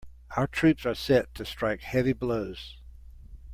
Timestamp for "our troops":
0.35-0.83